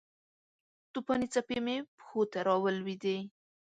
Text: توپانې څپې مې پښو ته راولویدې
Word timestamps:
توپانې 0.93 1.27
څپې 1.33 1.57
مې 1.65 1.75
پښو 1.97 2.21
ته 2.31 2.39
راولویدې 2.47 3.17